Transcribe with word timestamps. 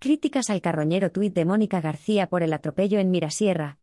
Críticas 0.00 0.48
al 0.48 0.60
carroñero 0.60 1.10
tuit 1.10 1.34
de 1.34 1.44
Mónica 1.44 1.80
García 1.80 2.28
por 2.28 2.44
el 2.44 2.52
atropello 2.52 3.00
en 3.00 3.10
Mirasierra. 3.10 3.78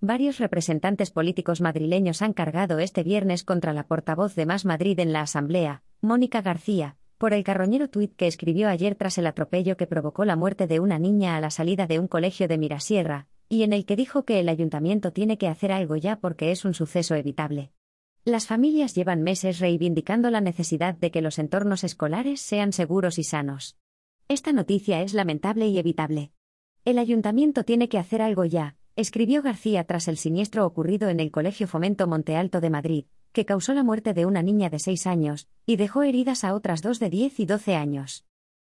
Varios 0.00 0.38
representantes 0.38 1.10
políticos 1.10 1.60
madrileños 1.60 2.22
han 2.22 2.32
cargado 2.32 2.78
este 2.78 3.02
viernes 3.02 3.44
contra 3.44 3.74
la 3.74 3.86
portavoz 3.86 4.34
de 4.34 4.46
Más 4.46 4.64
Madrid 4.64 4.98
en 4.98 5.12
la 5.12 5.20
Asamblea, 5.20 5.82
Mónica 6.00 6.40
García, 6.40 6.96
por 7.18 7.34
el 7.34 7.44
carroñero 7.44 7.90
tuit 7.90 8.16
que 8.16 8.26
escribió 8.26 8.70
ayer 8.70 8.94
tras 8.94 9.18
el 9.18 9.26
atropello 9.26 9.76
que 9.76 9.86
provocó 9.86 10.24
la 10.24 10.36
muerte 10.36 10.66
de 10.68 10.80
una 10.80 10.98
niña 10.98 11.36
a 11.36 11.40
la 11.42 11.50
salida 11.50 11.86
de 11.86 11.98
un 11.98 12.08
colegio 12.08 12.48
de 12.48 12.56
Mirasierra, 12.56 13.26
y 13.50 13.62
en 13.62 13.74
el 13.74 13.84
que 13.84 13.96
dijo 13.96 14.24
que 14.24 14.40
el 14.40 14.48
ayuntamiento 14.48 15.12
tiene 15.12 15.36
que 15.36 15.48
hacer 15.48 15.70
algo 15.70 15.96
ya 15.96 16.18
porque 16.18 16.50
es 16.50 16.64
un 16.64 16.72
suceso 16.72 17.14
evitable. 17.14 17.72
Las 18.24 18.46
familias 18.46 18.94
llevan 18.94 19.22
meses 19.22 19.58
reivindicando 19.58 20.30
la 20.30 20.40
necesidad 20.40 20.94
de 20.94 21.10
que 21.10 21.20
los 21.20 21.38
entornos 21.38 21.84
escolares 21.84 22.40
sean 22.40 22.72
seguros 22.72 23.18
y 23.18 23.24
sanos. 23.24 23.76
Esta 24.30 24.52
noticia 24.52 25.00
es 25.00 25.14
lamentable 25.14 25.68
y 25.68 25.78
evitable. 25.78 26.32
El 26.84 26.98
ayuntamiento 26.98 27.64
tiene 27.64 27.88
que 27.88 27.96
hacer 27.96 28.20
algo 28.20 28.44
ya, 28.44 28.76
escribió 28.94 29.40
García 29.40 29.84
tras 29.84 30.06
el 30.06 30.18
siniestro 30.18 30.66
ocurrido 30.66 31.08
en 31.08 31.18
el 31.18 31.30
Colegio 31.30 31.66
Fomento 31.66 32.06
Monte 32.06 32.36
Alto 32.36 32.60
de 32.60 32.68
Madrid, 32.68 33.06
que 33.32 33.46
causó 33.46 33.72
la 33.72 33.82
muerte 33.82 34.12
de 34.12 34.26
una 34.26 34.42
niña 34.42 34.68
de 34.68 34.80
6 34.80 35.06
años, 35.06 35.48
y 35.64 35.76
dejó 35.76 36.02
heridas 36.02 36.44
a 36.44 36.52
otras 36.52 36.82
dos 36.82 36.98
de 36.98 37.08
10 37.08 37.40
y 37.40 37.46
12 37.46 37.74
años. 37.74 38.26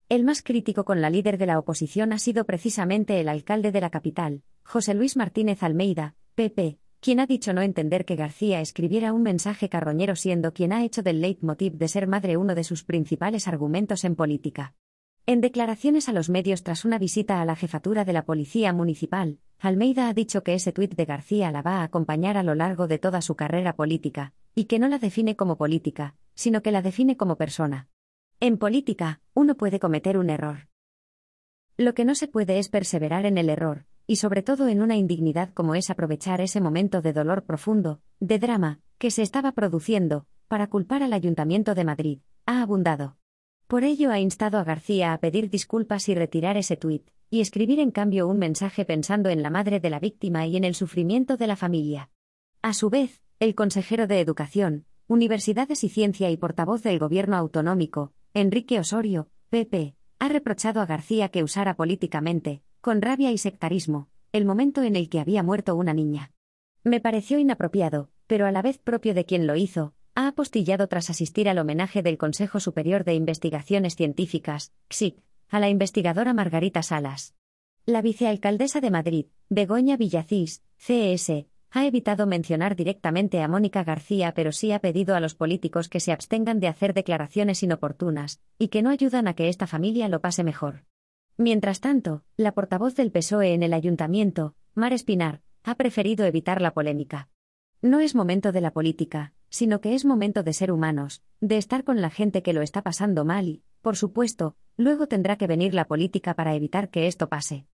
El 0.10 0.24
más 0.24 0.42
crítico 0.42 0.84
con 0.84 1.00
la 1.00 1.12
líder 1.12 1.38
de 1.38 1.46
la 1.46 1.60
oposición 1.60 2.12
ha 2.12 2.18
sido 2.18 2.46
precisamente 2.46 3.20
el 3.20 3.30
alcalde 3.30 3.72
de 3.72 3.82
la 3.82 3.92
capital, 3.92 4.42
José 4.64 4.96
Luis 4.96 5.16
Martínez 5.16 5.62
Almeida, 5.62 6.16
PP, 6.34 6.80
quien 7.00 7.20
ha 7.20 7.28
dicho 7.28 7.54
no 7.54 7.62
entender 7.62 8.06
que 8.06 8.16
García 8.16 8.62
escribiera 8.62 9.14
un 9.14 9.22
mensaje 9.22 9.70
carroñero 9.70 10.16
siendo 10.16 10.54
quien 10.56 10.74
ha 10.74 10.84
hecho 10.84 11.04
del 11.04 11.22
leitmotiv 11.22 11.74
de 11.74 11.88
ser 11.88 12.08
madre 12.08 12.36
uno 12.36 12.56
de 12.56 12.64
sus 12.64 12.84
principales 12.84 13.48
argumentos 13.48 14.06
en 14.06 14.16
política. 14.16 14.74
En 15.28 15.40
declaraciones 15.40 16.10
a 16.10 16.14
los 16.14 16.30
medios 16.30 16.64
tras 16.64 16.84
una 16.84 16.98
visita 16.98 17.42
a 17.42 17.46
la 17.46 17.56
jefatura 17.56 18.06
de 18.06 18.14
la 18.14 18.26
Policía 18.26 18.74
Municipal, 18.74 19.38
Almeida 19.60 20.10
ha 20.10 20.14
dicho 20.14 20.44
que 20.44 20.56
ese 20.56 20.72
tuit 20.72 20.96
de 20.96 21.06
García 21.06 21.52
la 21.52 21.62
va 21.62 21.78
a 21.78 21.84
acompañar 21.84 22.38
a 22.38 22.44
lo 22.44 22.56
largo 22.56 22.88
de 22.88 22.98
toda 22.98 23.22
su 23.22 23.36
carrera 23.36 23.76
política, 23.76 24.34
y 24.56 24.66
que 24.66 24.80
no 24.80 24.88
la 24.88 24.98
define 24.98 25.36
como 25.36 25.58
política, 25.58 26.16
sino 26.34 26.64
que 26.64 26.72
la 26.72 26.82
define 26.82 27.18
como 27.18 27.36
persona. 27.36 27.88
En 28.40 28.58
política, 28.58 29.22
uno 29.36 29.56
puede 29.56 29.80
cometer 29.80 30.18
un 30.18 30.32
error. 30.32 30.68
Lo 31.78 31.94
que 31.94 32.04
no 32.04 32.16
se 32.16 32.28
puede 32.28 32.58
es 32.58 32.70
perseverar 32.70 33.28
en 33.28 33.38
el 33.38 33.50
error, 33.50 33.86
y 34.08 34.16
sobre 34.16 34.42
todo 34.42 34.68
en 34.68 34.82
una 34.82 34.96
indignidad 34.96 35.54
como 35.54 35.76
es 35.76 35.92
aprovechar 35.92 36.42
ese 36.42 36.60
momento 36.60 37.04
de 37.04 37.14
dolor 37.14 37.44
profundo, 37.44 38.02
de 38.20 38.40
drama, 38.40 38.80
que 38.98 39.12
se 39.12 39.22
estaba 39.22 39.52
produciendo, 39.52 40.26
para 40.48 40.68
culpar 40.68 41.04
al 41.04 41.14
Ayuntamiento 41.14 41.76
de 41.76 41.84
Madrid, 41.86 42.20
ha 42.48 42.64
abundado. 42.64 43.21
Por 43.72 43.86
ello 43.86 44.12
ha 44.12 44.20
instado 44.20 44.58
a 44.58 44.66
García 44.66 45.14
a 45.14 45.18
pedir 45.20 45.50
disculpas 45.50 46.10
y 46.10 46.14
retirar 46.14 46.58
ese 46.58 46.76
tuit, 46.76 47.10
y 47.30 47.40
escribir 47.40 47.80
en 47.80 47.92
cambio 47.92 48.28
un 48.28 48.38
mensaje 48.38 48.84
pensando 48.84 49.30
en 49.30 49.42
la 49.42 49.50
madre 49.50 49.80
de 49.80 49.90
la 49.90 50.02
víctima 50.02 50.46
y 50.46 50.58
en 50.58 50.66
el 50.66 50.76
sufrimiento 50.76 51.38
de 51.38 51.48
la 51.48 51.56
familia. 51.56 52.10
A 52.62 52.74
su 52.74 52.90
vez, 52.90 53.22
el 53.40 53.56
consejero 53.56 54.08
de 54.08 54.20
Educación, 54.20 54.84
Universidades 55.08 55.86
y 55.86 55.88
Ciencia 55.88 56.30
y 56.30 56.36
portavoz 56.36 56.84
del 56.84 57.00
Gobierno 57.00 57.38
autonómico, 57.38 58.12
Enrique 58.34 58.78
Osorio, 58.78 59.30
PP, 59.50 59.96
ha 60.20 60.28
reprochado 60.28 60.82
a 60.82 60.86
García 60.86 61.30
que 61.30 61.42
usara 61.42 61.78
políticamente, 61.78 62.64
con 62.82 63.02
rabia 63.02 63.32
y 63.32 63.38
sectarismo, 63.38 64.10
el 64.34 64.44
momento 64.44 64.84
en 64.84 64.98
el 64.98 65.08
que 65.08 65.22
había 65.22 65.44
muerto 65.44 65.78
una 65.78 65.94
niña. 65.94 66.34
Me 66.84 67.00
pareció 67.00 67.40
inapropiado, 67.40 68.10
pero 68.28 68.48
a 68.48 68.52
la 68.52 68.64
vez 68.64 68.80
propio 68.80 69.14
de 69.14 69.24
quien 69.24 69.48
lo 69.48 69.56
hizo, 69.56 69.94
ha 70.16 70.28
apostillado 70.28 70.88
tras 70.88 71.10
asistir 71.10 71.48
al 71.48 71.58
homenaje 71.58 72.02
del 72.04 72.18
Consejo 72.18 72.60
Superior 72.60 73.04
de 73.04 73.14
Investigaciones 73.14 73.96
Científicas, 73.96 74.74
CSIC, 74.90 75.18
a 75.50 75.60
la 75.60 75.70
investigadora 75.70 76.34
Margarita 76.34 76.84
Salas. 76.84 77.36
La 77.86 78.02
vicealcaldesa 78.02 78.82
de 78.82 78.92
Madrid, 78.92 79.26
Begoña 79.50 79.98
Villacís, 79.98 80.64
CS, 80.78 81.46
ha 81.72 81.86
evitado 81.86 82.28
mencionar 82.28 82.76
directamente 82.76 83.42
a 83.42 83.48
Mónica 83.48 83.84
García, 83.84 84.34
pero 84.34 84.52
sí 84.52 84.74
ha 84.74 84.80
pedido 84.80 85.16
a 85.16 85.22
los 85.22 85.36
políticos 85.36 85.88
que 85.88 86.02
se 86.02 86.12
abstengan 86.12 86.60
de 86.60 86.68
hacer 86.68 86.94
declaraciones 86.94 87.64
inoportunas, 87.64 88.42
y 88.60 88.68
que 88.68 88.82
no 88.82 88.90
ayudan 88.90 89.30
a 89.30 89.34
que 89.34 89.48
esta 89.48 89.68
familia 89.68 90.10
lo 90.10 90.20
pase 90.20 90.44
mejor. 90.44 90.84
Mientras 91.38 91.80
tanto, 91.80 92.24
la 92.36 92.52
portavoz 92.52 92.96
del 92.96 93.12
PSOE 93.12 93.54
en 93.54 93.64
el 93.64 93.74
ayuntamiento, 93.74 94.56
Mar 94.76 94.92
Espinar, 94.92 95.42
ha 95.64 95.76
preferido 95.76 96.26
evitar 96.26 96.62
la 96.62 96.74
polémica. 96.74 97.30
No 97.82 98.00
es 98.02 98.16
momento 98.16 98.52
de 98.52 98.62
la 98.62 98.72
política, 98.72 99.34
sino 99.52 99.82
que 99.82 99.94
es 99.94 100.06
momento 100.06 100.42
de 100.42 100.54
ser 100.54 100.72
humanos, 100.72 101.22
de 101.42 101.58
estar 101.58 101.84
con 101.84 102.02
la 102.02 102.10
gente 102.10 102.42
que 102.42 102.54
lo 102.54 102.64
está 102.64 102.82
pasando 102.82 103.26
mal 103.26 103.48
y, 103.48 103.64
por 103.82 103.98
supuesto, 103.98 104.56
luego 104.78 105.08
tendrá 105.08 105.36
que 105.36 105.46
venir 105.46 105.76
la 105.76 105.86
política 105.86 106.34
para 106.34 106.56
evitar 106.56 106.90
que 106.90 107.06
esto 107.06 107.30
pase. 107.30 107.68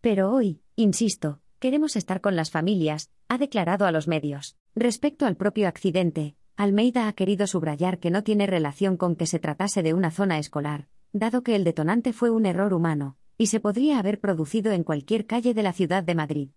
Pero 0.00 0.32
hoy, 0.32 0.62
insisto, 0.76 1.40
queremos 1.58 1.96
estar 1.96 2.20
con 2.20 2.36
las 2.36 2.50
familias, 2.50 3.10
ha 3.28 3.36
declarado 3.36 3.84
a 3.84 3.90
los 3.90 4.06
medios. 4.06 4.56
Respecto 4.74 5.26
al 5.26 5.36
propio 5.36 5.66
accidente, 5.66 6.36
Almeida 6.56 7.08
ha 7.08 7.12
querido 7.14 7.46
subrayar 7.46 7.98
que 7.98 8.10
no 8.10 8.22
tiene 8.22 8.46
relación 8.46 8.96
con 8.96 9.16
que 9.16 9.26
se 9.26 9.40
tratase 9.40 9.82
de 9.82 9.92
una 9.92 10.12
zona 10.12 10.38
escolar, 10.38 10.86
dado 11.12 11.42
que 11.42 11.56
el 11.56 11.64
detonante 11.64 12.12
fue 12.12 12.30
un 12.30 12.46
error 12.46 12.72
humano, 12.72 13.16
y 13.36 13.48
se 13.48 13.58
podría 13.58 13.98
haber 13.98 14.20
producido 14.20 14.70
en 14.70 14.84
cualquier 14.84 15.26
calle 15.26 15.52
de 15.52 15.62
la 15.64 15.72
ciudad 15.72 16.04
de 16.04 16.14
Madrid. 16.14 16.50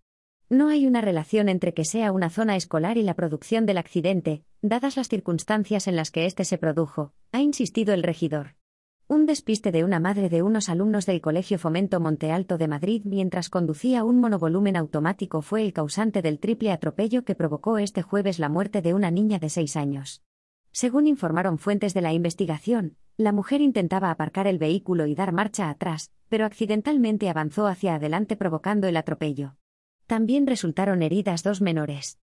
No 0.50 0.70
hay 0.70 0.88
una 0.88 1.02
relación 1.02 1.50
entre 1.50 1.74
que 1.74 1.84
sea 1.84 2.14
una 2.14 2.30
zona 2.30 2.56
escolar 2.56 2.98
y 2.98 3.04
la 3.04 3.16
producción 3.16 3.66
del 3.66 3.78
accidente, 3.78 4.44
dadas 4.62 4.96
las 4.96 5.10
circunstancias 5.10 5.90
en 5.90 5.98
las 5.98 6.10
que 6.10 6.26
éste 6.26 6.46
se 6.46 6.58
produjo, 6.58 7.12
ha 7.34 7.42
insistido 7.42 7.94
el 7.94 8.02
regidor. 8.02 8.56
Un 9.10 9.26
despiste 9.26 9.74
de 9.74 9.84
una 9.84 10.00
madre 10.00 10.30
de 10.30 10.44
unos 10.44 10.70
alumnos 10.70 11.06
del 11.06 11.20
Colegio 11.20 11.60
Fomento 11.60 12.00
Monte 12.00 12.32
Alto 12.32 12.58
de 12.58 12.70
Madrid 12.70 13.02
mientras 13.04 13.50
conducía 13.50 14.06
un 14.06 14.22
monovolumen 14.22 14.78
automático 14.78 15.42
fue 15.42 15.66
el 15.66 15.74
causante 15.74 16.22
del 16.22 16.40
triple 16.40 16.72
atropello 16.72 17.26
que 17.26 17.36
provocó 17.36 17.78
este 17.78 18.02
jueves 18.02 18.40
la 18.40 18.48
muerte 18.48 18.82
de 18.82 18.94
una 18.94 19.12
niña 19.12 19.40
de 19.40 19.50
seis 19.50 19.76
años. 19.76 20.24
Según 20.72 21.08
informaron 21.08 21.58
fuentes 21.58 21.94
de 21.94 22.02
la 22.02 22.14
investigación, 22.14 22.96
la 23.18 23.34
mujer 23.34 23.60
intentaba 23.60 24.12
aparcar 24.12 24.48
el 24.48 24.60
vehículo 24.60 25.08
y 25.08 25.16
dar 25.16 25.34
marcha 25.34 25.70
atrás, 25.70 26.14
pero 26.30 26.46
accidentalmente 26.46 27.30
avanzó 27.30 27.68
hacia 27.68 27.96
adelante 27.96 28.38
provocando 28.38 28.88
el 28.88 28.96
atropello. 28.96 29.58
También 30.08 30.48
resultaron 30.48 31.04
heridas 31.04 31.44
dos 31.44 31.62
menores. 31.62 32.18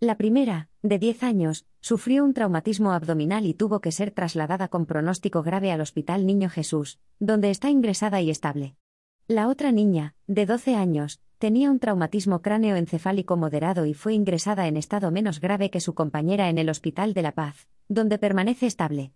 La 0.00 0.16
primera, 0.16 0.68
de 0.82 0.98
10 0.98 1.22
años, 1.22 1.66
sufrió 1.80 2.24
un 2.24 2.34
traumatismo 2.34 2.92
abdominal 2.92 3.46
y 3.46 3.54
tuvo 3.54 3.80
que 3.80 3.92
ser 3.92 4.10
trasladada 4.10 4.68
con 4.68 4.86
pronóstico 4.86 5.42
grave 5.42 5.72
al 5.72 5.80
Hospital 5.80 6.26
Niño 6.26 6.50
Jesús, 6.50 6.98
donde 7.20 7.50
está 7.50 7.70
ingresada 7.70 8.20
y 8.20 8.30
estable. 8.30 8.74
La 9.28 9.48
otra 9.48 9.72
niña, 9.72 10.14
de 10.26 10.46
12 10.46 10.74
años, 10.74 11.20
tenía 11.38 11.70
un 11.70 11.78
traumatismo 11.78 12.42
cráneoencefálico 12.42 13.36
moderado 13.36 13.86
y 13.86 13.94
fue 13.94 14.14
ingresada 14.14 14.66
en 14.66 14.76
estado 14.76 15.10
menos 15.10 15.40
grave 15.40 15.70
que 15.70 15.80
su 15.80 15.94
compañera 15.94 16.48
en 16.48 16.58
el 16.58 16.68
Hospital 16.68 17.14
de 17.14 17.22
la 17.22 17.32
Paz, 17.32 17.68
donde 17.88 18.18
permanece 18.18 18.66
estable. 18.66 19.12